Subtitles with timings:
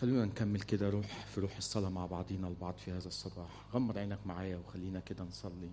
[0.00, 3.66] خلونا نكمل كده روح في روح الصلاة مع بعضينا البعض في هذا الصباح.
[3.72, 5.70] غمض عينك معايا وخلينا كده نصلي.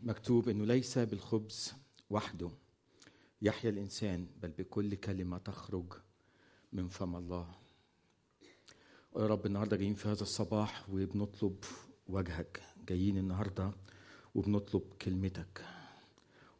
[0.00, 1.72] مكتوب إنه ليس بالخبز
[2.10, 2.50] وحده
[3.42, 5.92] يحيا الإنسان بل بكل كلمة تخرج
[6.72, 7.54] من فم الله.
[9.16, 11.64] يا رب النهارده جايين في هذا الصباح وبنطلب
[12.08, 12.62] وجهك.
[12.88, 13.72] جايين النهارده
[14.34, 15.64] وبنطلب كلمتك.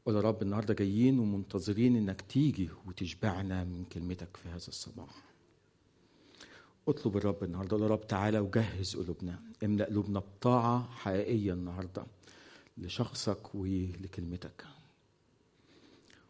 [0.07, 5.23] قول يا رب النهارده جايين ومنتظرين إنك تيجي وتشبعنا من كلمتك في هذا الصباح.
[6.89, 12.07] اطلب الرب النهارده يا رب تعالى وجهز قلوبنا املأ قلوبنا بطاعة حقيقية النهارده
[12.79, 14.65] لشخصك ولكلمتك.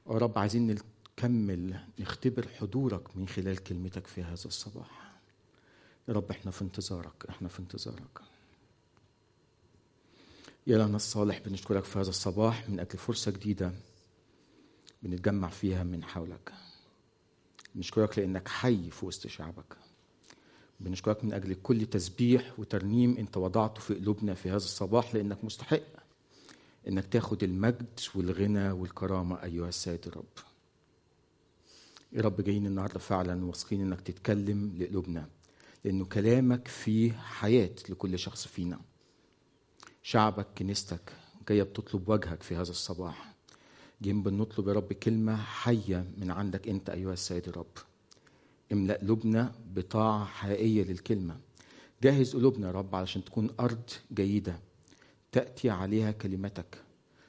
[0.06, 0.77] يا رب عايزين
[1.19, 5.20] نكمل نختبر حضورك من خلال كلمتك في هذا الصباح.
[6.09, 8.20] يا رب إحنا في انتظارك إحنا في انتظارك.
[10.66, 12.69] يا لنا الصالح بنشكرك في هذا الصباح.
[12.70, 13.73] من أجل فرصة جديدة
[15.03, 16.53] بنتجمع فيها من حولك.
[17.75, 19.77] بنشكرك لأنك حي في وسط شعبك.
[20.81, 25.83] بنشكرك من أجل كل تسبيح وترنيم أنت وضعته في قلوبنا في هذا الصباح لأنك مستحق
[26.89, 29.42] أنك تاخد المجد والغنى والكرامة.
[29.42, 30.25] أيها السيد الرب.
[32.12, 35.29] يا رب جايين النهارده فعلا واثقين أنك تتكلم لقلوبنا
[35.84, 38.81] لأنه كلامك فيه حياة لكل شخص فينا.
[40.03, 41.12] شعبك كنيستك
[41.48, 43.33] جاية بتطلب وجهك في هذا الصباح.
[44.03, 47.78] جايين بنطلب يا رب كلمة حية من عندك أنت أيها السيد الرب.
[48.73, 51.36] املأ قلوبنا بطاعة حقيقية للكلمة.
[52.03, 54.58] جهز قلوبنا يا رب علشان تكون أرض جيدة
[55.33, 56.83] تأتي عليها كلمتك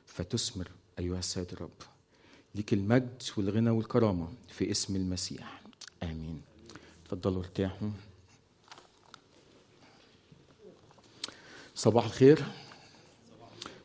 [0.06, 1.82] فتثمر أيها السيد الرب.
[2.56, 5.62] لك المجد والغنى والكرامة في اسم المسيح.
[6.04, 6.42] آمين.
[7.06, 7.90] تفضلوا ارتاحوا.
[11.76, 12.44] صباح الخير.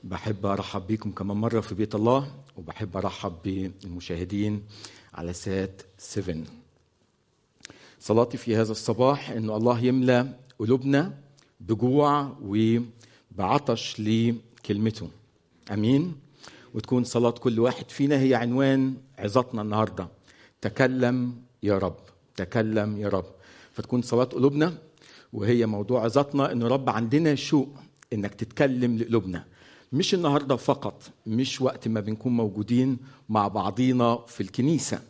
[0.08, 4.62] بحب أرحب بكم كمان مرة في بيت الله وبحب أرحب بالمشاهدين
[5.14, 6.36] على سات 7
[8.00, 11.18] صلاتي في هذا الصباح أن الله يملى قلوبنا
[11.60, 12.78] بجوع و
[13.30, 15.08] بعطش لكلمته.
[15.70, 16.16] آمين.
[16.74, 20.08] وتكون صلاة كل واحد فينا هي عنوان عظتنا النهارده.
[20.60, 21.96] تكلم يا رب
[22.36, 23.26] تكلم يا رب.
[23.72, 24.78] فتكون صلاة قلوبنا
[25.32, 27.68] وهي موضوع عظتنا ان رب عندنا شوق
[28.12, 29.44] إنك تتكلم لقلوبنا.
[29.92, 35.00] مش النهارده فقط مش وقت ما بنكون موجودين مع بعضينا في الكنيسة.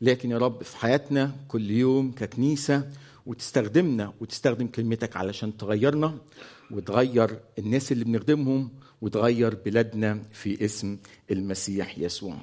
[0.00, 2.90] لكن يا رب في حياتنا كل يوم ككنيسة
[3.26, 6.18] وتستخدمنا وتستخدم كلمتك علشان تغيرنا
[6.70, 8.70] وتغير الناس اللي بنخدمهم
[9.02, 10.98] وتغير بلادنا في اسم
[11.30, 12.36] المسيح يسوع.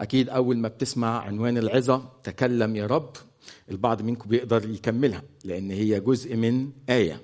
[0.00, 3.12] أكيد أول ما بتسمع عنوان العظة تكلم يا رب
[3.70, 7.20] البعض منكم بيقدر يكملها لأن هي جزء من آية.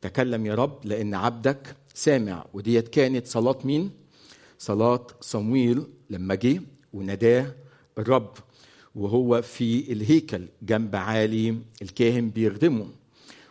[0.00, 3.90] تكلم يا رب لأن عبدك سامع وديت كانت صلاة مين؟
[4.58, 6.62] صلاة صمويل لما جه
[6.92, 7.54] وناداه
[7.98, 8.32] الرب
[8.94, 12.88] وهو في الهيكل جنب عالي الكاهن بيخدمه.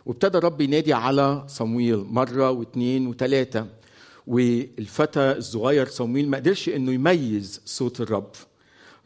[0.06, 3.66] وابتدى الرب ينادي على صمويل مرة واثنين وثلاثة
[4.26, 8.30] والفتى الصغير صمويل ما قدرش إنه يميز صوت الرب.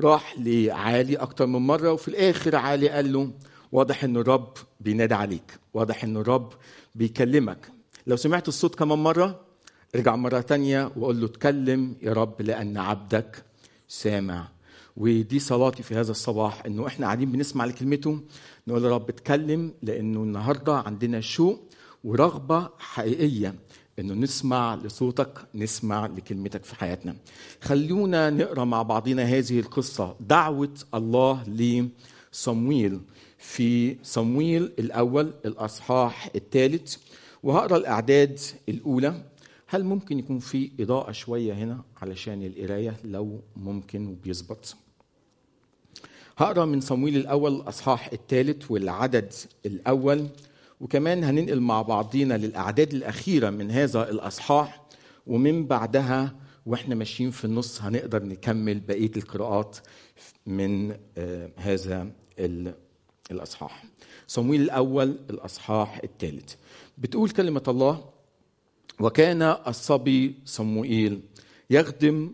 [0.00, 3.30] راح لعالي أكتر من مرة وفي الآخر عالي قال له
[3.72, 6.52] واضح ان الرب بينادي عليك واضح ان الرب
[6.94, 7.79] بيكلمك.
[8.06, 9.40] لو سمعت الصوت كمان مرة
[9.94, 13.44] ارجع مرة تانية وقول له اتكلم يا رب لأن عبدك
[13.88, 14.48] سامع.
[14.96, 18.20] ودي صلاتي في هذا الصباح إنه إحنا قاعدين بنسمع لكلمته
[18.68, 21.60] نقول يا رب اتكلم لأنه النهارده عندنا شوق
[22.04, 23.54] ورغبة حقيقية
[23.98, 27.16] إنه نسمع لصوتك نسمع لكلمتك في حياتنا.
[27.62, 30.16] خلونا نقرأ مع بعضنا هذه القصة.
[30.20, 31.44] دعوة الله
[32.32, 33.00] لصمويل
[33.38, 36.96] في صمويل الأول الأصحاح الثالث
[37.42, 39.22] وهقرأ الأعداد الأولى.
[39.66, 44.76] هل ممكن يكون في إضاءة شوية هنا علشان القراية؟ لو ممكن وبيظبط.
[46.38, 49.32] هقرأ من صمويل الأول الأصحاح الثالث والعدد
[49.66, 50.26] الأول.
[50.80, 54.82] وكمان هننقل مع بعضينا للأعداد الأخيرة من هذا الأصحاح.
[55.26, 56.36] ومن بعدها
[56.66, 59.76] وإحنا ماشيين في النص هنقدر نكمل بقية القراءات
[60.46, 62.10] من آه هذا
[63.30, 63.84] الأصحاح.
[64.26, 66.54] صمويل الأول الأصحاح الثالث.
[67.00, 68.04] بتقول كلمة الله
[69.00, 71.20] وكان الصبي صموئيل
[71.70, 72.32] يخدم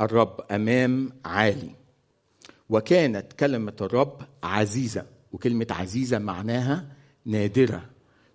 [0.00, 1.70] الرب أمام عالي
[2.68, 7.90] وكانت كلمة الرب عزيزة وكلمة عزيزة معناها نادرة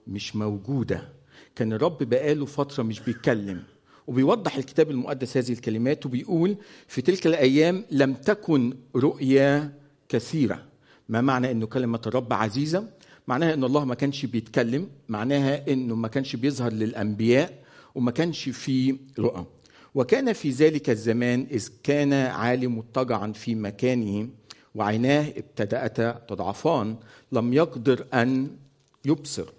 [0.07, 1.13] مش موجودة.
[1.55, 3.63] كان الرب بقاله فترة مش بيتكلم
[4.07, 6.57] وبيوضح الكتاب المقدس هذه الكلمات وبيقول
[6.87, 9.73] في تلك الأيام لم تكن رؤيا
[10.09, 10.65] كثيرة.
[11.09, 12.89] ما معنى إنه كلمة الرب عزيزة؟
[13.27, 17.63] معناها ان الله ما كانش بيتكلم معناها إنه ما كانش بيظهر للأنبياء
[17.95, 19.45] وما كانش في رؤى.
[19.95, 24.29] وكان في ذلك الزمان إذ كان عالي مضطجعا في مكانه
[24.75, 26.95] وعيناه ابتدأتا تضعفان
[27.31, 28.51] لم يقدر أن
[29.05, 29.49] يبصر.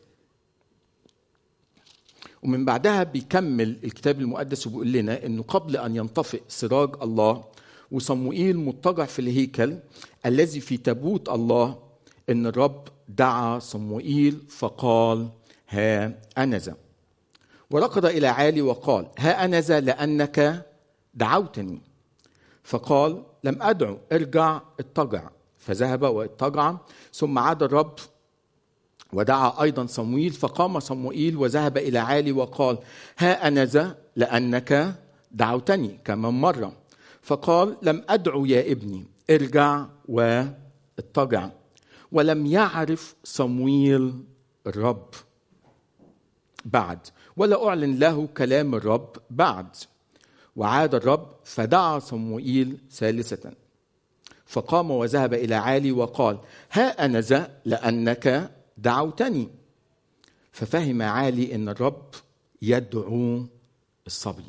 [2.43, 7.45] ومن بعدها بيكمل الكتاب المقدس وبيقول لنا إنه قبل أن ينطفئ سراج الله
[7.91, 9.79] وصموئيل مضطجع في الهيكل
[10.27, 11.79] الذي في تابوت الله
[12.31, 15.29] إن الرب دعا صموئيل فقال
[15.69, 16.77] ها أنذا.
[17.71, 20.67] وركض إلى عالي وقال ها أنذا لأنك
[21.15, 21.81] دعوتني.
[22.65, 25.29] فقال لم أدعو ارجع اضطجع
[25.59, 26.75] فذهب واضطجع
[27.13, 27.95] ثم عاد الرب
[29.13, 32.79] ودعا أيضا صمويل فقام صموئيل وذهب إلى عالي وقال
[33.19, 34.95] ها أنا ذا لأنك
[35.31, 35.99] دعوتني.
[36.05, 36.73] كمان مرة.
[37.23, 41.51] فقال لم أدعو يا ابني ارجع واضطجع
[42.13, 44.25] ولم يعرف صمويل
[44.67, 45.09] الرب
[46.65, 46.99] بعد
[47.37, 49.77] ولا أعلن له كلام الرب بعد.
[50.57, 53.53] وعاد الرب فدعا صموئيل ثالثة.
[54.47, 56.39] فقام وذهب إلى عالي وقال
[56.73, 59.49] ها أنا ذا لأنك دعوتني.
[60.53, 62.15] ففهم عالي إن الرب
[62.63, 63.47] يدعو
[64.07, 64.45] الصبي.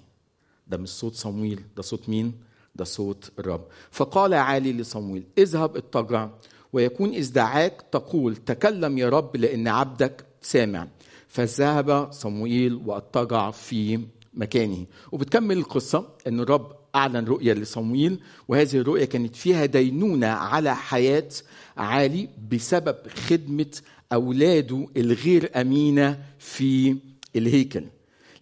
[0.67, 2.33] ده مش صوت صمويل ده صوت مين؟
[2.75, 3.67] ده صوت الرب.
[3.91, 6.29] فقال عالي لصمويل اذهب اضطجع
[6.74, 10.88] ويكون إذ دعاك تقول تكلم يا رب لأن عبدك سامع.
[11.27, 14.00] فذهب صموئيل واضطجع في
[14.33, 14.86] مكانه.
[15.12, 21.30] وبتكمل القصة أن الرب أعلن رؤية لصمويل وهذه الرؤية كانت فيها دينونة على حياة
[21.77, 23.71] عالي بسبب خدمة
[24.13, 26.98] أولاده الغير أمينة في
[27.36, 27.83] الهيكل.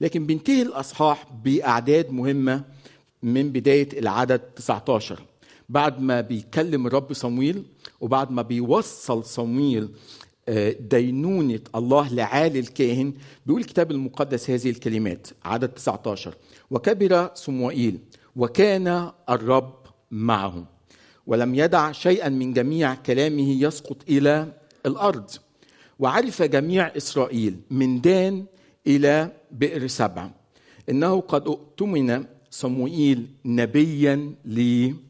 [0.01, 2.63] لكن بينتهي الأصحاح بأعداد مهمة
[3.23, 5.19] من بداية العدد 19
[5.69, 7.63] بعد ما بيكلم الرب صمويل
[8.01, 9.89] وبعد ما بيوصل صمويل
[10.79, 13.13] دينونة الله لعالي الكاهن
[13.45, 16.33] بيقول الكتاب المقدس هذه الكلمات عدد 19
[16.71, 17.99] وكبر صموئيل
[18.35, 19.73] وكان الرب
[20.11, 20.65] معه
[21.27, 24.53] ولم يدع شيئا من جميع كلامه يسقط إلى
[24.85, 25.31] الأرض.
[25.99, 28.45] وعرف جميع إسرائيل من دان
[28.87, 30.29] إلى بئر سبع.
[30.89, 35.06] إنه قد اؤتمن صموئيل نبيا للرب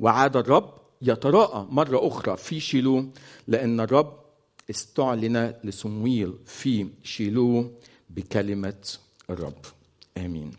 [0.00, 3.10] وعاد الرب يتراءى مرة أخرى في شيلو
[3.48, 4.24] لأن الرب
[4.70, 7.72] استعلن لصمويل في شيلو
[8.10, 8.84] بكلمة
[9.30, 9.58] الرب.
[10.18, 10.50] آمين.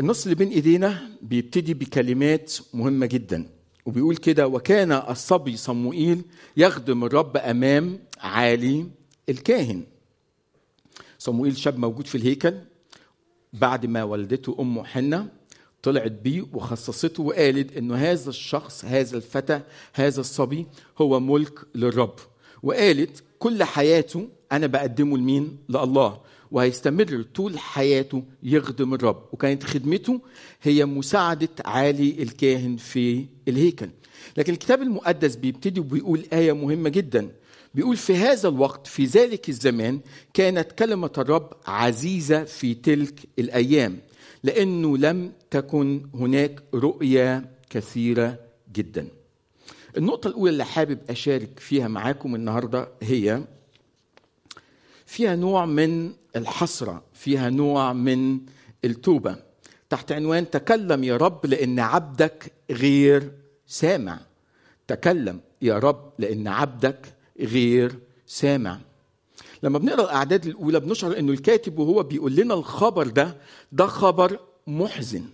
[0.00, 3.48] النص اللي بين إيدينا بيبتدي بكلمات مهمة جدا
[3.86, 6.22] وبيقول كده وكان الصبي صموئيل
[6.56, 8.86] يخدم الرب أمام عالي
[9.28, 9.84] الكاهن.
[11.18, 12.54] صموئيل شاب موجود في الهيكل
[13.52, 15.28] بعد ما والدته أمه حنة
[15.86, 19.60] طلعت بيه وخصصته وقالت إنه هذا الشخص هذا الفتى
[19.92, 20.66] هذا الصبي
[20.98, 22.14] هو ملك للرب.
[22.62, 26.20] وقالت كل حياته أنا بقدمه لمين؟ لله.
[26.50, 29.22] وهيستمر طول حياته يخدم الرب.
[29.32, 30.20] وكانت خدمته
[30.62, 33.88] هي مساعدة عالي الكاهن في الهيكل.
[34.36, 37.30] لكن الكتاب المقدس بيبتدي وبيقول آية مهمة جدا.
[37.74, 40.00] بيقول في هذا الوقت في ذلك الزمان
[40.34, 43.98] كانت كلمة الرب عزيزة في تلك الأيام.
[44.42, 48.38] لأنه لم تكن هناك رؤية كثيرة
[48.72, 49.08] جدا.
[49.96, 53.44] النقطة الأولى اللي حابب أشارك فيها معاكم النهارده هي
[55.06, 58.40] فيها نوع من الحسرة، فيها نوع من
[58.84, 59.36] التوبة.
[59.90, 63.32] تحت عنوان تكلم يا رب لأن عبدك غير
[63.66, 64.20] سامع.
[64.86, 67.06] تكلم يا رب لأن عبدك
[67.40, 68.80] غير سامع.
[69.66, 73.36] لما بنقرأ الأعداد الأولى بنشعر إنه الكاتب وهو بيقول لنا الخبر ده
[73.72, 75.24] ده خبر محزن.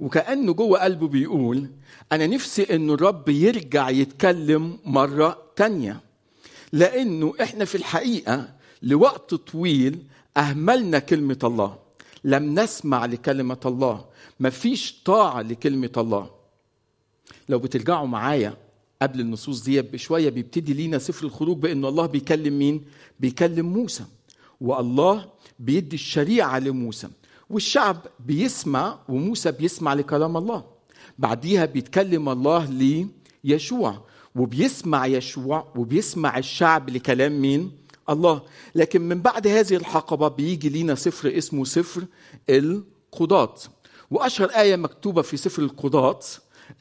[0.00, 1.70] وكأنه جوه قلبه بيقول
[2.12, 6.00] أنا نفسي ان الرب يرجع يتكلم مرة تانية.
[6.72, 8.48] لأنه إحنا في الحقيقة
[8.82, 10.02] لوقت طويل
[10.36, 11.78] أهملنا كلمة الله.
[12.24, 14.04] لم نسمع لكلمة الله.
[14.40, 16.30] مفيش طاعة لكلمة الله.
[17.48, 18.54] لو بترجعوا معايا
[19.02, 22.84] قبل النصوص دي بشوية بيبتدي لينا سفر الخروج بان الله بيكلم مين؟
[23.20, 24.04] بيكلم موسى.
[24.60, 27.08] والله بيدي الشريعة لموسى.
[27.50, 30.64] والشعب بيسمع وموسى بيسمع لكلام الله.
[31.18, 32.70] بعديها بيتكلم الله
[33.44, 34.04] ليشوع.
[34.34, 37.72] وبيسمع يشوع وبيسمع الشعب لكلام مين؟
[38.10, 38.42] الله.
[38.74, 42.04] لكن من بعد هذه الحقبة بيجي لينا سفر اسمه سفر
[42.50, 43.54] القضاة.
[44.10, 46.20] وأشهر آية مكتوبة في سفر القضاة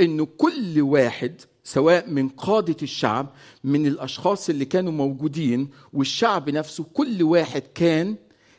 [0.01, 3.27] إنه كل واحد سواء من قادة الشعب
[3.63, 8.15] من الأشخاص اللي كانوا موجودين والشعب نفسه كل واحد كان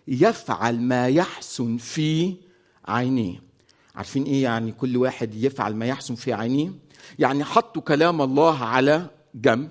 [0.08, 2.34] يفعل ما يحسن في
[2.88, 3.42] عينيه.
[3.94, 6.72] عارفين إيه يعني كل واحد يفعل ما يحسن في عينيه؟
[7.18, 9.68] يعني حطوا كلام الله على جنب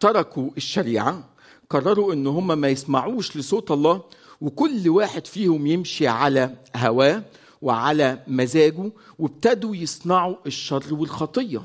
[0.00, 1.28] تركوا الشريعة
[1.70, 4.02] قرروا إن هم ما يسمعوش لصوت الله
[4.40, 7.22] وكل واحد فيهم يمشي على هواه
[7.62, 11.62] وعلى مزاجه وابتدوا يصنعوا الشر والخطية.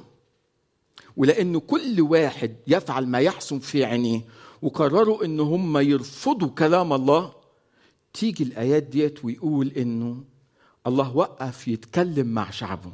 [1.17, 4.21] ولأن كل واحد يفعل ما يحسن في عينيه
[4.61, 7.31] وقرروا إن هم يرفضوا كلام الله
[8.13, 10.23] تيجي الآيات ديت ويقول إنه
[10.87, 12.91] الله وقف يتكلم مع شعبه.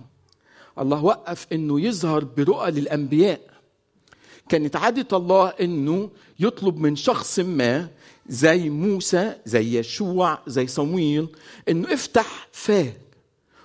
[0.80, 3.40] الله وقف إنه يظهر برؤى للأنبياء.
[4.50, 7.90] كانت عادة الله إنه يطلب من شخص ما
[8.30, 11.28] زي موسى زي يشوع زي صمويل
[11.70, 12.94] إنه افتح فاه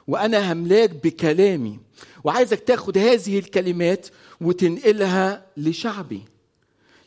[0.06, 1.78] وأنا هملاك بكلامي
[2.24, 4.08] وعايزك تاخد هذه الكلمات
[4.40, 6.22] وتنقلها لشعبي.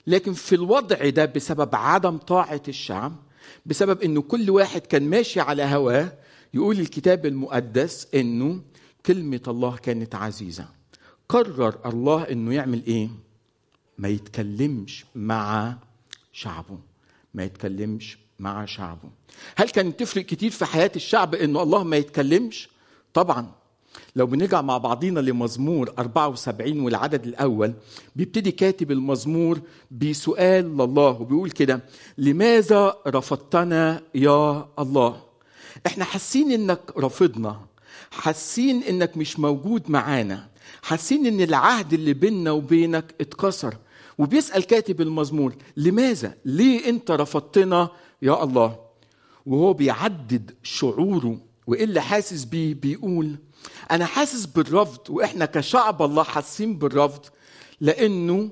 [0.07, 3.15] لكن في الوضع ده بسبب عدم طاعة الشعب
[3.65, 6.13] بسبب إنه كل واحد كان ماشي على هواه
[6.53, 8.61] يقول الكتاب المقدس إنه
[9.05, 10.67] كلمة الله كانت عزيزة.
[11.29, 13.09] قرر الله إنه يعمل إيه؟
[13.97, 15.75] ما يتكلمش مع
[16.33, 16.79] شعبه.
[17.33, 19.09] ما يتكلمش مع شعبه.
[19.55, 22.69] هل كانت تفرق كتير في حياة الشعب إنه الله ما يتكلمش؟
[23.13, 23.51] طبعا.
[24.15, 27.74] لو بنرجع مع بعضينا لمزمور 74 والعدد الأول
[28.15, 31.83] بيبتدي كاتب المزمور بسؤال لله وبيقول كده
[32.17, 35.21] لماذا رفضتنا يا الله؟
[35.88, 37.62] إحنا حاسين إنك رافضنا
[38.12, 40.48] حاسين إنك مش موجود معانا
[40.81, 43.75] حاسين إن العهد اللي بيننا وبينك اتكسر.
[44.17, 47.89] وبيسأل كاتب المزمور لماذا؟ ليه أنت رفضتنا
[48.21, 48.75] يا الله؟
[49.45, 53.35] وهو بيعدد شعوره وايه اللي حاسس بيه بيقول
[53.91, 57.25] أنا حاسس بالرفض وإحنا كشعب الله حاسين بالرفض
[57.81, 58.49] لأنه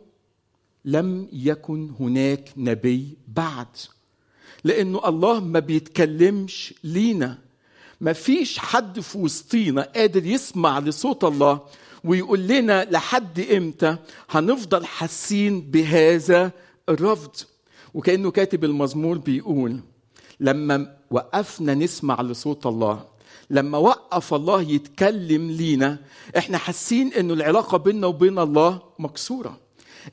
[0.85, 3.67] لم يكن هناك نبي بعد.
[4.63, 7.37] لأنه الله ما بيتكلمش لينا.
[8.01, 11.59] ما فيش حد في وسطينا قادر يسمع لصوت الله
[12.03, 13.97] ويقول لنا لحد إمتى
[14.29, 16.51] هنفضل حاسين بهذا
[16.89, 17.35] الرفض.
[17.93, 19.79] وكأنه كاتب المزمور بيقول
[20.39, 23.05] لما وقفنا نسمع لصوت الله.
[23.49, 25.97] لما وقف الله يتكلم لينا
[26.37, 29.57] إحنا حاسين انه العلاقة بيننا وبين الله مكسورة.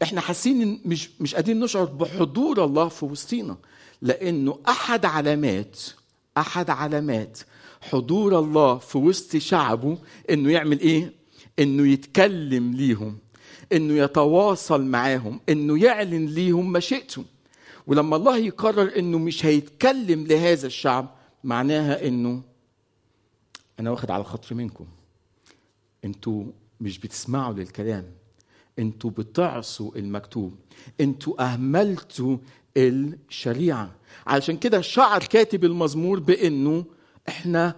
[0.02, 3.56] إحنا حاسين إن مش مش قادرين نشعر بحضور الله في وسطينا.
[4.02, 5.80] لأنه أحد علامات
[6.38, 7.38] أحد علامات
[7.80, 9.98] حضور الله في وسط شعبه
[10.30, 11.12] إنه يعمل إيه؟
[11.58, 13.18] إنه يتكلم ليهم
[13.72, 17.24] إنه يتواصل معاهم إنه يعلن ليهم مشيئته.
[17.86, 21.14] ولما الله يقرر إنه مش هيتكلم لهذا الشعب
[21.44, 22.42] معناها إنه
[23.80, 24.86] أنا واخد على خاطري منكم.
[26.04, 26.44] أنتوا
[26.80, 28.04] مش بتسمعوا للكلام.
[28.78, 30.54] أنتوا بتعصوا المكتوب.
[31.00, 32.36] أنتوا أهملتوا
[32.76, 33.90] الشريعة.
[34.26, 36.84] علشان كده شعر كاتب المزمور بإنه
[37.28, 37.74] إحنا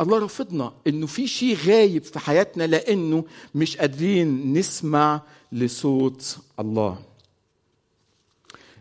[0.00, 3.24] الله رفضنا إنه في شيء غايب في حياتنا لأنه
[3.54, 5.22] مش قادرين نسمع
[5.52, 6.98] لصوت الله.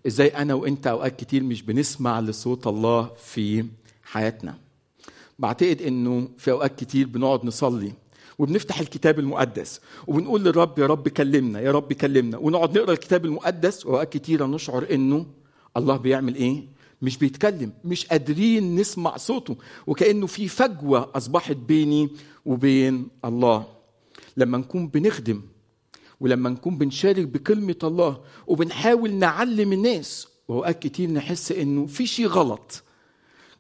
[0.08, 3.66] إزاي أنا وإنت أوقات كتير مش بنسمع لصوت الله في
[4.04, 4.58] حياتنا.
[5.40, 7.94] بعتقد إنه في أوقات كتير بنقعد نصلي
[8.40, 12.38] وبنفتح الكتاب المقدس وبنقول للرب يا رب كلمنا يا رب كلمنا.
[12.38, 15.26] ونقعد نقرأ الكتاب المقدس وأوقات كتيره نشعر إنه
[15.78, 16.64] الله بيعمل إيه؟
[17.02, 19.56] مش بيتكلم مش قادرين نسمع صوته
[19.88, 22.10] وكأنه في فجوة أصبحت بيني
[22.46, 23.66] وبين الله.
[24.38, 25.42] لما نكون بنخدم
[26.20, 32.84] ولما نكون بنشارك بكلمة الله وبنحاول نعلم الناس وأوقات كتير نحس إنه في شيء غلط.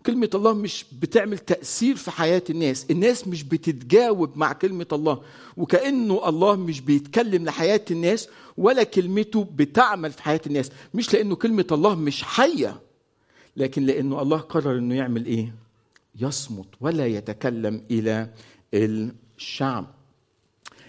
[0.06, 5.22] كلمة الله مش بتعمل تأثير في حياة الناس الناس مش بتتجاوب مع كلمة الله
[5.58, 10.72] وكأنه الله مش بيتكلم لحياة الناس ولا كلمته بتعمل في حياة الناس.
[10.94, 12.82] مش لأنه كلمة الله مش حية
[13.58, 15.56] لكن لأنه الله قرر أنه يعمل إيه؟
[16.20, 18.30] يصمت ولا يتكلم إلى
[18.74, 19.96] الشعب.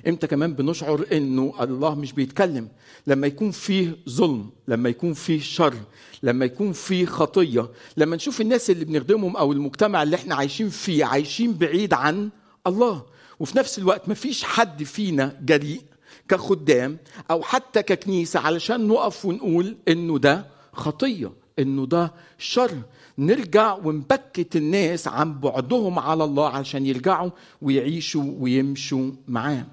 [0.09, 2.69] إمتى كمان بنشعر إنه الله مش بيتكلم؟
[3.07, 5.75] لما يكون فيه ظلم لما يكون فيه شر
[6.23, 11.05] لما يكون فيه خطية لما نشوف الناس اللي بنخدمهم أو المجتمع اللي إحنا عايشين فيه
[11.05, 12.31] عايشين بعيد عن
[12.67, 13.03] الله.
[13.41, 15.81] وفي نفس الوقت مفيش حد فينا جريء
[16.29, 16.99] كخدام
[17.31, 22.71] أو حتى ككنيسة علشان نقف ونقول إنه ده خطية إنه ده شر.
[23.19, 27.31] نرجع ونبكت الناس عن بعدهم على الله عشان يرجعوا
[27.63, 29.67] ويعيشوا ويمشوا معاه.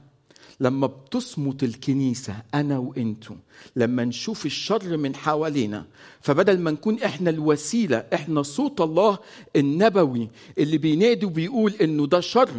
[0.61, 3.35] لما بتصمت الكنيسة أنا وإنتم
[3.75, 5.85] لما نشوف الشر من حوالينا
[6.21, 9.17] فبدل ما نكون إحنا الوسيلة إحنا صوت الله
[9.55, 12.49] النبوي اللي بينادي وبيقول إنه ده شر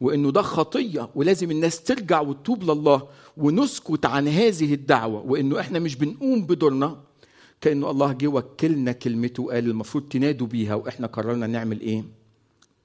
[0.00, 5.96] وإنه ده خطية ولازم الناس ترجع وتتوب لله ونسكت عن هذه الدعوة وإنه إحنا مش
[5.96, 7.00] بنقوم بدورنا
[7.60, 12.04] كأنه الله جه وكلنا كلمته وقال المفروض تنادوا بيها وإحنا قررنا نعمل إيه؟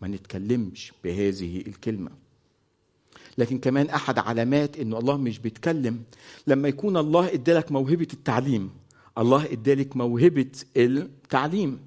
[0.01, 2.22] ما نتكلمش بهذه الكلمة
[3.37, 6.01] لكن كمان أحد علامات إنه الله مش بيتكلم.
[6.47, 8.69] لما يكون الله إدالك موهبة التعليم
[9.17, 11.79] الله إدالك موهبة التعليم.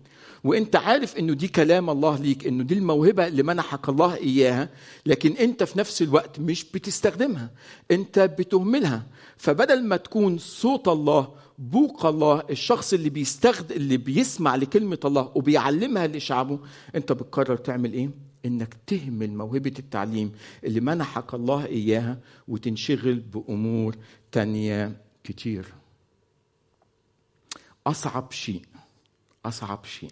[0.45, 4.69] وإنت عارف إنه دي كلام الله ليك إنه دي الموهبة اللي منحك الله إياها
[5.07, 7.50] لكن إنت في نفس الوقت مش بتستخدمها
[7.91, 9.07] إنت بتهملها.
[9.37, 16.07] فبدل ما تكون صوت الله بوق الله الشخص اللي بيستخدم اللي بيسمع لكلمة الله وبيعلمها
[16.07, 16.59] لشعبه
[16.95, 18.11] إنت بتقرر تعمل إيه؟
[18.45, 20.33] إنك تهمل موهبة التعليم
[20.64, 23.97] اللي منحك الله إياها وتنشغل بأمور
[24.33, 25.75] تانية كتير.
[27.87, 28.62] أصعب شيء
[29.45, 30.11] أصعب شيء.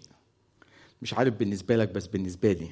[1.01, 2.71] مش عارف بالنسبة لك بس بالنسبة لي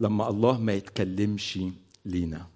[0.00, 1.58] لما الله ما يتكلمش
[2.04, 2.46] لينا.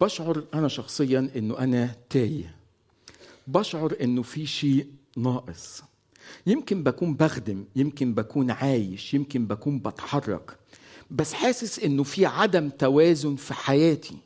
[0.00, 2.54] بشعر أنا شخصيا إنه أنا تايه.
[3.46, 4.86] بشعر إنه في شيء
[5.16, 5.82] ناقص.
[6.46, 10.58] يمكن بكون بخدم يمكن بكون عايش يمكن بكون بتحرك
[11.10, 14.16] بس حاسس إنه في عدم توازن في حياتي.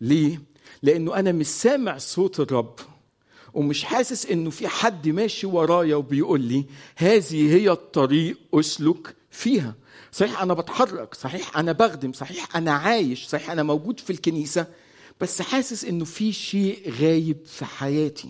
[0.00, 0.40] ليه؟
[0.82, 2.74] لأنه أنا مش سامع صوت الرب
[3.54, 6.64] ومش حاسس إنه في حد ماشي ورايا وبيقول لي
[6.96, 9.74] هذه هي الطريق أسلك فيها.
[10.12, 14.66] صحيح أنا بتحرك صحيح أنا بخدم صحيح أنا عايش صحيح أنا موجود في الكنيسة
[15.20, 18.28] بس حاسس إنه في شيء غايب في حياتي.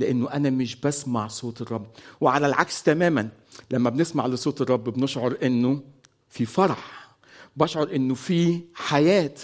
[0.00, 1.86] لأنه أنا مش بسمع صوت الرب.
[2.20, 3.28] وعلى العكس تماما
[3.70, 5.80] لما بنسمع لصوت الرب بنشعر إنه
[6.28, 7.10] في فرح
[7.56, 9.34] بشعر إنه في حياة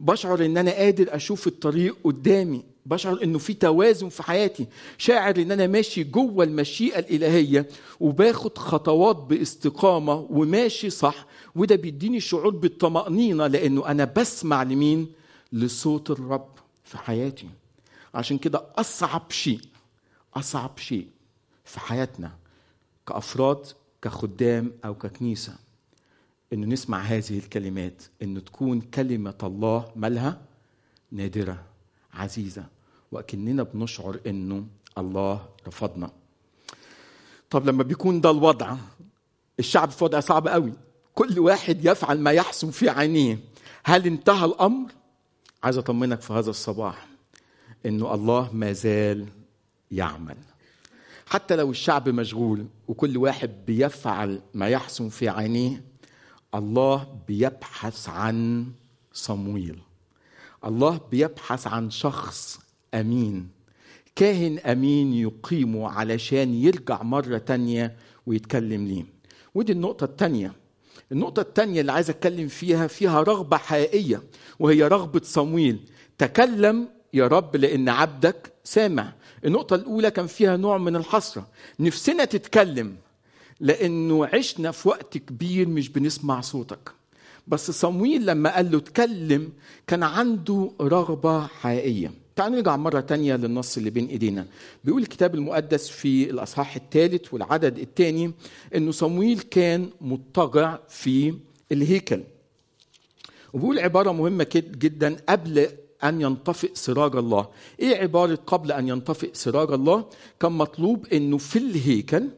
[0.00, 4.66] بشعر إن أنا قادر أشوف الطريق قدامي بشعر إنه في توازن في حياتي.
[4.98, 7.68] شاعر إن أنا ماشي جوه المشيئة الإلهية
[8.00, 11.26] وباخد خطوات باستقامة وماشي صح
[11.56, 15.08] وده بيديني شعور بالطمأنينة لأنه أنا بسمع لمين؟
[15.52, 16.48] لصوت الرب
[16.84, 17.46] في حياتي.
[18.14, 19.60] عشان كده أصعب شيء
[20.34, 21.08] أصعب شيء
[21.64, 22.32] في حياتنا
[23.08, 23.66] كأفراد
[24.02, 25.54] كخدام أو ككنيسة
[26.52, 30.40] إنه نسمع هذه الكلمات إنه تكون كلمة الله مالها
[31.12, 31.64] نادرة
[32.14, 32.64] عزيزة
[33.12, 34.66] وكاننا بنشعر إنه
[34.98, 36.10] الله رفضنا.
[37.50, 38.76] طب لما بيكون ده الوضع
[39.58, 40.72] الشعب في وضع صعب قوي
[41.14, 43.38] كل واحد يفعل ما يحسن في عينيه
[43.84, 44.90] هل انتهى الأمر؟
[45.62, 47.06] عايز أطمنك في هذا الصباح
[47.86, 49.26] إنه الله ما زال
[49.90, 50.36] يعمل.
[51.26, 55.84] حتى لو الشعب مشغول وكل واحد بيفعل ما يحسن في عينيه
[56.54, 58.66] الله بيبحث عن
[59.12, 59.78] صمويل.
[60.64, 62.60] الله بيبحث عن شخص
[62.94, 63.48] أمين.
[64.16, 69.04] كاهن أمين يقيمه علشان يرجع مرة تانية ويتكلم ليه.
[69.54, 70.52] ودي النقطة التانية.
[71.12, 74.22] النقطة التانية اللي عايز أتكلم فيها فيها رغبة حقيقية
[74.58, 75.78] وهي رغبة صمويل.
[76.18, 79.12] تكلم يا رب لأن عبدك سامع.
[79.44, 81.46] النقطة الأولى كان فيها نوع من الحسرة.
[81.80, 82.96] نفسنا تتكلم
[83.60, 86.92] لأنه عشنا في وقت كبير مش بنسمع صوتك.
[87.48, 89.52] بس صمويل لما قال له اتكلم
[89.86, 92.12] كان عنده رغبة حقيقية.
[92.36, 94.46] تعالوا نرجع مرة تانية للنص اللي بين إيدينا.
[94.84, 98.32] بيقول الكتاب المقدس في الأصحاح الثالث والعدد الثاني
[98.74, 101.34] إنه صمويل كان مضطجع في
[101.72, 102.22] الهيكل.
[103.52, 105.68] وبيقول عبارة مهمة جدا قبل
[106.04, 107.48] أن ينطفئ سراج الله.
[107.80, 110.04] إيه عبارة قبل أن ينطفئ سراج الله؟
[110.40, 112.28] كان مطلوب أنه في الهيكل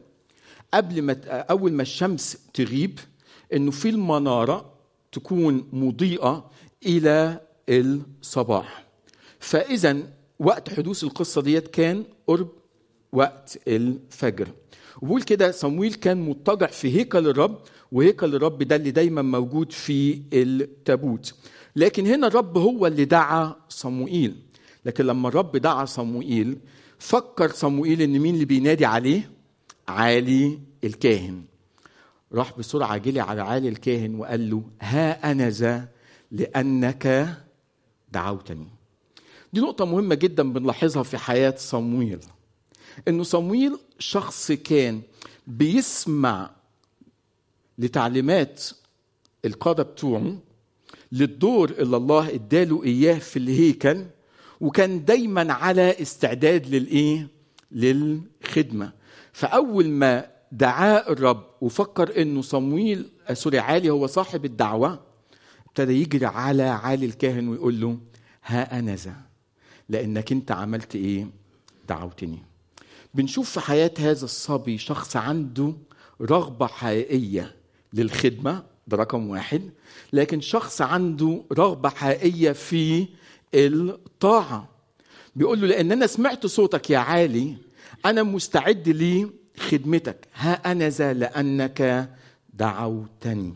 [0.73, 2.99] قبل ما أول ما الشمس تغيب
[3.53, 4.73] أنه في المنارة
[5.11, 6.49] تكون مضيئة
[6.85, 8.85] إلى الصباح.
[9.39, 9.97] فإذا
[10.39, 12.49] وقت حدوث القصة ديت كان قرب
[13.11, 14.47] وقت الفجر.
[15.01, 20.21] وبقول كده صمويل كان مضطجع في هيكل الرب وهيكل الرب ده اللي دايما موجود في
[20.33, 21.33] التابوت.
[21.75, 24.35] لكن هنا الرب هو اللي دعا صموئيل.
[24.85, 26.57] لكن لما الرب دعا صموئيل
[26.99, 29.31] فكر صموئيل إن مين اللي بينادي عليه؟
[29.87, 31.43] عالي الكاهن.
[32.33, 35.89] راح بسرعة جري على عالي الكاهن وقال له ها أنا ذا
[36.31, 37.35] لأنك
[38.11, 38.67] دعوتني.
[39.53, 42.19] دي نقطة مهمة جدا بنلاحظها في حياة صمويل
[43.07, 45.01] إنه صمويل شخص كان
[45.47, 46.49] بيسمع
[47.77, 48.63] لتعليمات
[49.45, 50.37] القادة بتوعه
[51.11, 54.05] للدور اللي الله اداله إياه في الهيكل
[54.61, 57.27] وكان دايما على استعداد للإيه؟
[57.71, 58.91] للخدمة.
[59.33, 64.99] فأول ما دعاه الرب وفكر إنه صمويل سوري عالي هو صاحب الدعوة
[65.67, 67.97] ابتدى يجري على عالي الكاهن ويقول له
[68.45, 69.15] ها أنا ذا
[69.89, 71.27] لأنك أنت عملت إيه؟
[71.89, 72.39] دعوتني.
[73.13, 75.73] بنشوف في حياة هذا الصبي شخص عنده
[76.21, 77.55] رغبة حقيقية
[77.93, 79.69] للخدمة ده رقم واحد.
[80.13, 83.07] لكن شخص عنده رغبة حقيقية في
[83.55, 84.69] الطاعة.
[85.35, 87.55] بيقول له لأن أنا سمعت صوتك يا عالي
[88.05, 92.09] أنا مستعد ليه خدمتك ها أنا ذا لأنك
[92.53, 93.53] دعوتني.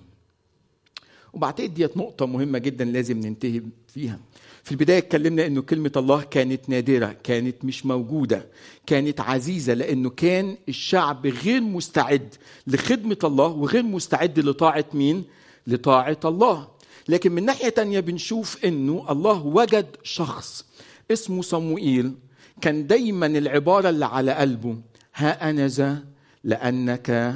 [1.34, 4.20] وبعتقد ديت نقطة مهمة جدا لازم ننتهي فيها.
[4.68, 8.46] في البداية اتكلمنا إنه كلمة الله كانت نادرة كانت مش موجودة
[8.86, 12.36] كانت عزيزة لأنه كان الشعب غير مستعد
[12.68, 15.24] لخدمة الله وغير مستعد لطاعة مين؟
[15.68, 16.68] لطاعة الله
[17.10, 20.66] لكن من ناحية تانية بنشوف إنه الله وجد شخص
[21.12, 22.14] اسمه صموئيل
[22.62, 24.78] كان دايما العبارة اللي على قلبه
[25.16, 26.04] ها أنا ذا
[26.44, 27.36] لأنك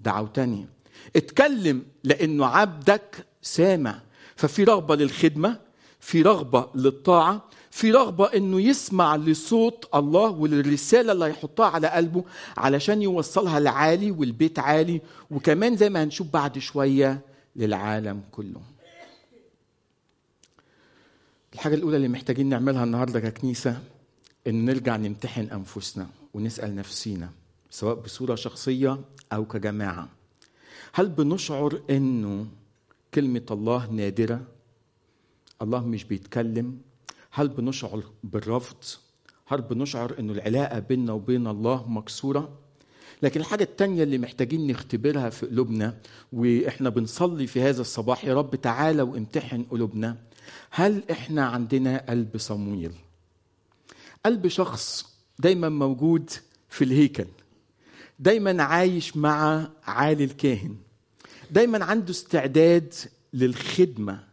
[0.00, 0.66] دعوتني
[1.16, 4.00] اتكلم لأنه عبدك سامع
[4.36, 5.71] ففي رغبة للخدمة
[6.02, 12.24] في رغبة للطاعة في رغبة إنه يسمع لصوت الله وللرسالة اللي هيحطها على قلبه
[12.56, 17.20] علشان يوصلها لعالي والبيت عالي وكمان زي ما هنشوف بعد شوية
[17.56, 18.60] للعالم كله
[21.54, 23.80] الحاجة الأولى اللي محتاجين نعملها النهاردة ككنيسة
[24.46, 27.30] إن نرجع نمتحن أنفسنا ونسأل نفسينا
[27.70, 29.00] سواء بصورة شخصية
[29.32, 30.08] أو كجماعة
[30.92, 32.46] هل بنشعر إنه
[33.14, 34.40] كلمة الله نادرة؟
[35.62, 36.78] الله مش بيتكلم؟
[37.30, 38.76] هل بنشعر بالرفض؟
[39.46, 42.58] هل بنشعر إنه العلاقة بيننا وبين الله مكسورة؟
[43.22, 45.98] لكن الحاجة التانية اللي محتاجين نختبرها في قلوبنا
[46.32, 50.16] وإحنا بنصلي في هذا الصباح يا رب تعالى وامتحن قلوبنا
[50.70, 52.92] هل إحنا عندنا قلب صمويل؟
[54.26, 56.30] قلب شخص دايما موجود
[56.68, 57.26] في الهيكل
[58.18, 60.76] دايما عايش مع عالي الكاهن
[61.50, 62.94] دايما عنده استعداد
[63.32, 64.24] للخدمة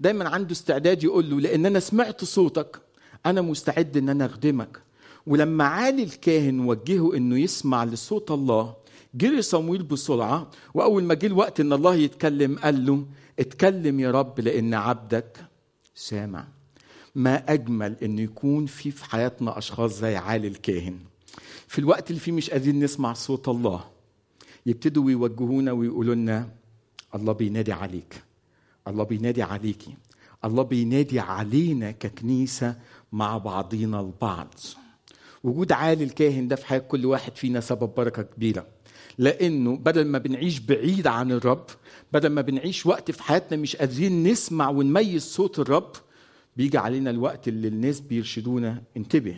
[0.00, 2.80] دايما عنده استعداد يقول له لأن أنا سمعت صوتك
[3.26, 4.82] أنا مستعد أن أنا أخدمك.
[5.26, 8.74] ولما عالي الكاهن وجهه أنه يسمع لصوت الله
[9.14, 13.06] جري صمويل بسرعة وأول ما جه الوقت أن الله يتكلم قال له
[13.38, 15.38] اتكلم يا رب لأن عبدك
[15.94, 16.46] سامع.
[17.14, 20.98] ما أجمل أن يكون في في حياتنا أشخاص زي عالي الكاهن.
[21.68, 23.84] في الوقت اللي فيه مش قادرين نسمع صوت الله
[24.66, 26.48] يبتدوا يوجهونا ويقولوا لنا
[27.14, 28.22] الله بينادي عليك.
[28.88, 29.94] الله بينادي عليكي.
[30.44, 32.76] الله بينادي علينا ككنيسة
[33.12, 34.54] مع بعضينا البعض.
[35.44, 38.66] وجود عالي الكاهن ده في حياة كل واحد فينا سبب بركة كبيرة.
[39.18, 41.66] لأنه بدل ما بنعيش بعيد عن الرب
[42.12, 45.92] بدل ما بنعيش وقت في حياتنا مش قادرين نسمع ونميز صوت الرب
[46.56, 49.36] بيجي علينا الوقت اللي الناس بيرشدونا انتبه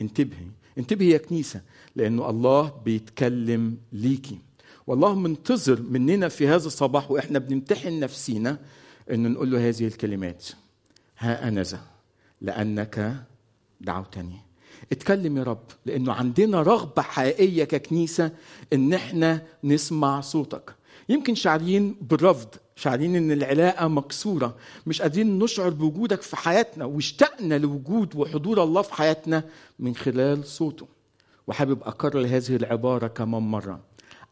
[0.00, 0.46] انتبهي
[0.78, 1.60] انتبهي يا كنيسة
[1.96, 4.38] لأنه الله بيتكلم ليكي.
[4.86, 8.58] والله منتظر مننا في هذا الصباح وإحنا بنمتحن نفسينا
[9.10, 10.46] أن نقول له هذه الكلمات.
[11.18, 11.80] ها أنا ذا
[12.40, 13.26] لأنك
[13.80, 14.36] دعوتني.
[14.92, 18.30] اتكلم يا رب لأنه عندنا رغبة حقيقية ككنيسة
[18.72, 20.74] أن إحنا نسمع صوتك.
[21.08, 28.16] يمكن شعرين بالرفض شعرين إن العلاقة مكسورة مش قادرين نشعر بوجودك في حياتنا واشتقنا لوجود
[28.16, 29.44] وحضور الله في حياتنا
[29.78, 30.88] من خلال صوته.
[31.46, 33.80] وحابب أكرر هذه العبارة كمان مرة.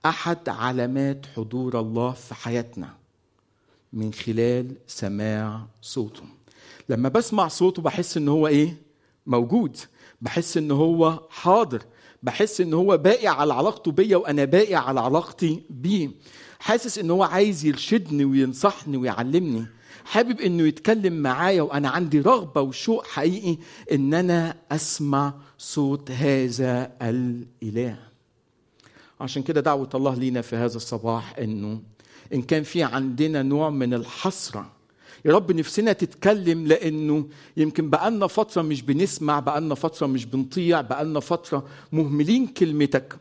[0.06, 2.94] أحد علامات حضور الله في حياتنا.
[3.92, 6.22] من خلال سماع صوته.
[6.88, 8.76] لما بسمع صوته بحس إن هو إيه؟
[9.26, 9.76] موجود.
[10.20, 11.82] بحس إن هو حاضر.
[12.22, 16.10] بحس إن هو باقي على علاقته بيا وأنا باقي على علاقتي بيه.
[16.58, 19.66] حاسس إن هو عايز يرشدني وينصحني ويعلمني.
[20.04, 23.58] حابب إنه يتكلم معايا وأنا عندي رغبة وشوق حقيقي
[23.92, 27.98] إن أنا أسمع صوت هذا الإله.
[29.20, 31.82] عشان كده دعوة الله لينا في هذا الصباح إنه
[32.34, 34.72] إن كان في عندنا نوع من الحسرة.
[35.24, 41.20] يا رب نفسنا تتكلم لأنه يمكن بقالنا فترة مش بنسمع بقالنا فترة مش بنطيع بقالنا
[41.20, 43.18] فترة مهملين كلمتك.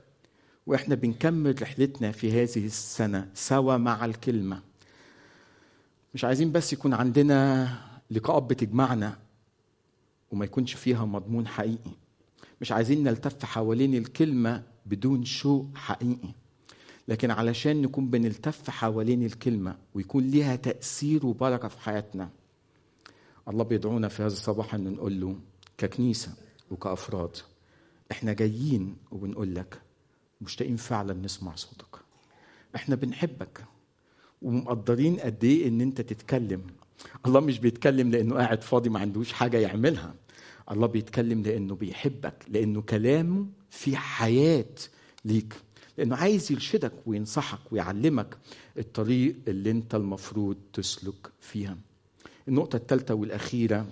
[0.67, 4.61] وإحنا بنكمل رحلتنا في هذه السنة سوا مع الكلمة.
[6.13, 7.69] مش عايزين بس يكون عندنا
[8.11, 9.17] لقاءات بتجمعنا
[10.31, 11.91] وما يكونش فيها مضمون حقيقي.
[12.61, 16.33] مش عايزين نلتف حوالين الكلمة بدون شوق حقيقي.
[17.07, 22.29] لكن علشان نكون بنلتف حوالين الكلمة ويكون ليها تأثير وبركة في حياتنا
[23.49, 25.35] الله بيدعونا في هذا الصباح إن نقول له
[25.77, 26.33] ككنيسة
[26.71, 27.37] وكأفراد
[28.11, 29.81] إحنا جايين وبنقول لك
[30.41, 31.95] مشتاقين فعلا نسمع صوتك.
[32.75, 33.65] إحنا بنحبك
[34.41, 36.61] ومقدرين قد إيه إن أنت تتكلم.
[37.25, 40.15] الله مش بيتكلم لأنه قاعد فاضي ما عندوش حاجة يعملها.
[40.71, 44.65] الله بيتكلم لأنه بيحبك لأنه كلامه في حياة
[45.25, 45.53] ليك.
[45.97, 48.37] لأنه عايز يرشدك وينصحك ويعلمك
[48.77, 51.77] الطريق اللي أنت المفروض تسلك فيها.
[52.47, 53.87] النقطة الثالثه والأخيرة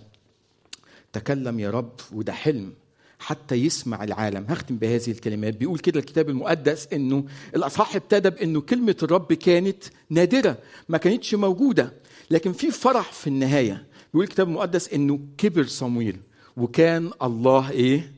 [1.13, 2.73] تكلم يا رب وده حلم
[3.19, 4.45] حتى يسمع العالم.
[4.49, 5.57] هختم بهذه الكلمات.
[5.57, 10.57] بيقول كده الكتاب المقدس إنه الأصحاح ابتدى بإنه كلمة الرب كانت نادرة
[10.89, 11.93] ما كانتش موجودة
[12.31, 13.85] لكن في فرح في النهاية.
[14.13, 16.19] بيقول الكتاب المقدس إنه كبر صمويل
[16.57, 18.11] وكان الله إيه؟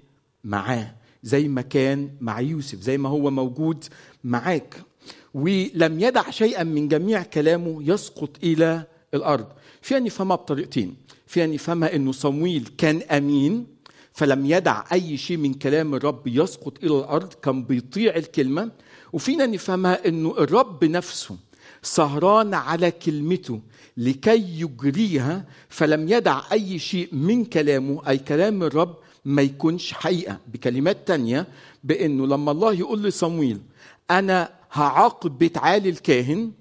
[0.43, 0.95] معاه.
[1.23, 3.85] زي ما كان مع يوسف زي ما هو موجود
[4.23, 4.75] معاك.
[5.33, 9.47] ولم يدع شيئا من جميع كلامه يسقط إلى الأرض.
[9.81, 10.95] فيها نفهمها بطريقتين.
[11.27, 13.67] فيها نفهمها إنه صمويل كان أمين
[14.13, 18.71] فلم يدع أي شيء من كلام الرب يسقط إلى الأرض كان بيطيع الكلمة.
[19.13, 21.37] وفينا نفهمها إنه الرب نفسه
[21.81, 23.61] سهران على كلمته
[23.97, 31.07] لكي يجريها فلم يدع أي شيء من كلامه أي كلام الرب ما يكونش حقيقة بكلمات
[31.07, 31.47] تانية
[31.83, 33.59] بأنه لما الله يقول لصمويل
[34.11, 36.51] أنا هعاقب بيت عالي الكاهن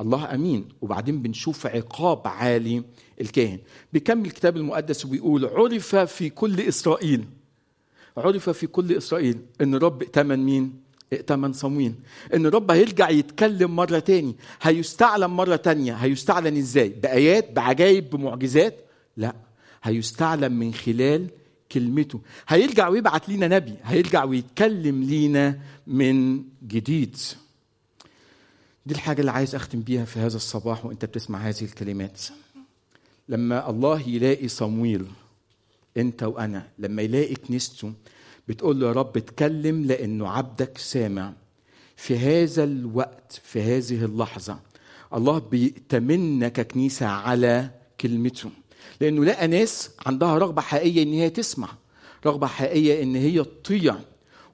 [0.00, 0.68] الله أمين.
[0.80, 2.82] وبعدين بنشوف عقاب عالي
[3.20, 3.58] الكاهن.
[3.92, 7.24] بيكمل الكتاب المقدس وبيقول عرف في كل إسرائيل.
[8.16, 10.80] عرف في كل إسرائيل إن الرب ائتمن مين؟
[11.12, 11.94] ائتمن صمويل.
[12.34, 14.36] إن الرب هيرجع يتكلم مرة تاني.
[14.62, 15.94] هيستعلن مرة تانية.
[15.94, 18.76] هيستعلن إزاي؟ بآيات بعجائب بمعجزات؟
[19.16, 19.34] لا.
[19.82, 21.26] هيستعلن من خلال
[21.72, 22.20] كلمته.
[22.48, 27.16] هيرجع ويبعت لينا نبي هيرجع ويتكلم لينا من جديد.
[28.86, 32.22] دي الحاجة اللي عايز أختم بيها في هذا الصباح وأنت بتسمع هذه الكلمات.
[33.28, 35.06] لما الله يلاقي صمويل
[35.96, 37.92] أنت وأنا لما يلاقي كنيسته
[38.48, 41.32] بتقول له يا رب اتكلم لأنه عبدك سامع.
[41.96, 44.60] في هذا الوقت في هذه اللحظة
[45.14, 48.50] الله بيأتمنا ككنيسة على كلمته.
[49.00, 51.68] لأنه لقى ناس عندها رغبة حقيقية إن هي تسمع
[52.26, 53.96] رغبة حقيقية إن هي تطيع.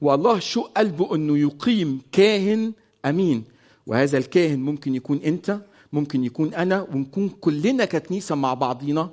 [0.00, 2.72] والله شو قلبه إنه يقيم كاهن
[3.04, 3.44] أمين.
[3.87, 5.61] وهذا الكاهن ممكن يكون أنت
[5.92, 9.11] ممكن يكون أنا ونكون كلنا ككنيسة مع بعضينا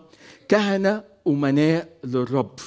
[0.50, 2.60] كهنة أمناء للرب.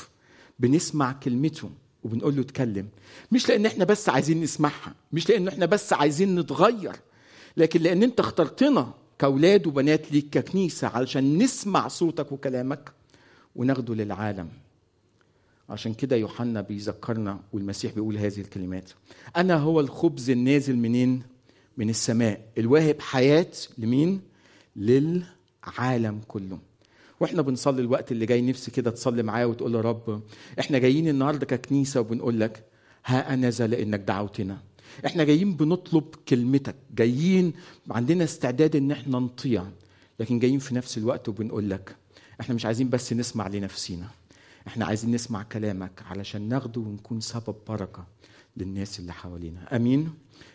[0.58, 1.70] بنسمع كلمته
[2.04, 2.88] وبنقول له اتكلم.
[3.32, 6.92] مش لأن إحنا بس عايزين نسمعها مش لأن إحنا بس عايزين نتغير
[7.56, 12.92] لكن لأن أنت اخترتنا كأولاد وبنات ليك ككنيسة علشان نسمع صوتك وكلامك
[13.56, 14.48] وناخده للعالم.
[15.68, 18.90] عشان كده يوحنا بيذكرنا والمسيح بيقول هذه الكلمات.
[19.36, 21.22] أنا هو الخبز النازل منين؟
[21.76, 22.40] من السماء.
[22.58, 24.20] الواهب حياة لمين؟
[24.76, 26.58] للعالم كله.
[27.20, 30.22] وإحنا بنصلي الوقت اللي جاي نفسي كده تصلي معايا وتقول له رب
[30.60, 32.64] إحنا جايين النهارده ككنيسة وبنقول لك
[33.06, 34.58] ها أنا ذا لانك دعوتنا.
[35.06, 36.76] إحنا جايين بنطلب كلمتك.
[36.94, 37.52] جايين
[37.90, 39.64] عندنا استعداد ان إحنا نطيع
[40.20, 41.96] لكن جايين في نفس الوقت وبنقول لك
[42.40, 44.08] إحنا مش عايزين بس نسمع لنفسينا.
[44.66, 48.04] إحنا عايزين نسمع كلامك علشان ناخده ونكون سبب بركة
[48.56, 49.76] للناس اللي حوالينا.
[49.76, 50.14] آمين.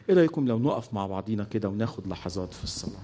[0.09, 2.99] إيه رأيكم لو نقف مع بعضينا كده وناخد لحظات في الصلاة؟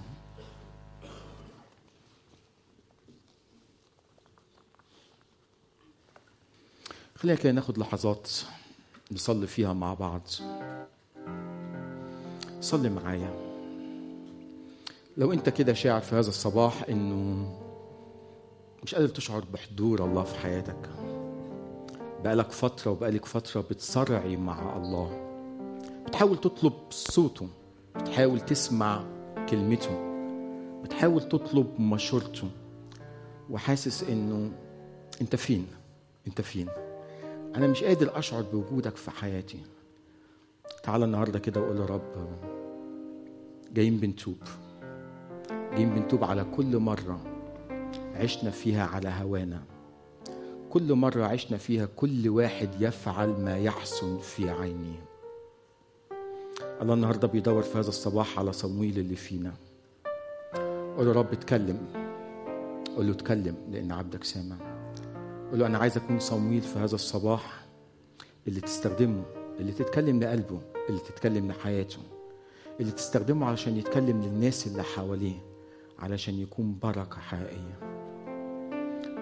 [7.16, 8.30] خلينا كده ناخد لحظات
[9.12, 10.22] نصلي فيها مع بعض.
[12.66, 13.30] صلي معايا.
[15.16, 17.48] لو انت كده شاعر في هذا الصباح انه
[18.82, 20.90] مش قادر تشعر بحضور الله في حياتك.
[22.24, 25.10] بقالك فترة وبقالك فترة بتصرعي مع الله.
[26.06, 27.48] بتحاول تطلب صوته.
[27.96, 29.04] بتحاول تسمع
[29.48, 29.90] كلمته.
[30.84, 32.48] بتحاول تطلب مشورته.
[33.50, 34.50] وحاسس انه
[35.20, 35.66] انت فين؟
[36.26, 36.68] انت فين؟
[37.56, 39.58] أنا مش قادر اشعر بوجودك في حياتي.
[40.82, 42.55] تعال النهارده كده وقول يا رب
[43.76, 44.36] جايين بنتوب.
[45.50, 47.20] جايين بنتوب على كل مرة
[48.14, 49.62] عشنا فيها على هوانا.
[50.70, 54.96] كل مرة عشنا فيها كل واحد يفعل ما يحسن في عينه
[56.82, 59.52] الله النهاردة بيدور في هذا الصباح على صمويل اللي فينا.
[60.96, 61.78] قول له رب اتكلم.
[62.96, 64.56] قول له اتكلم لأن عبدك سامع.
[65.50, 67.64] قول له أنا عايز أكون صمويل في هذا الصباح
[68.48, 69.22] اللي تستخدمه
[69.60, 72.15] اللي تتكلم لقلبه اللي تتكلم لحياته.
[72.80, 75.36] اللي تستخدمه علشان يتكلم للناس اللي حواليه
[75.98, 77.78] علشان يكون بركة حقيقية.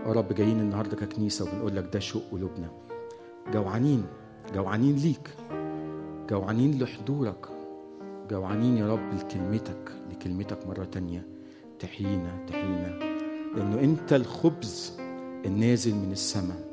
[0.06, 2.70] يا رب جايين النهارده ككنيسة وبنقول لك ده شوق قلوبنا.
[3.52, 4.06] جوعانين
[4.54, 5.30] جوعانين ليك.
[6.30, 7.48] جوعانين لحضورك.
[8.30, 11.26] جوعانين يا رب لكلمتك لكلمتك مرة تانية.
[11.78, 12.98] تحيينا تحيينا.
[13.56, 14.98] لأنه أنت الخبز
[15.46, 16.64] النازل من السماء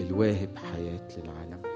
[0.00, 1.73] الواهب حياة للعالم.